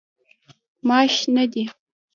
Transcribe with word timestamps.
ماش 0.87 1.13
شنه 1.21 1.43
دي. 1.51 1.63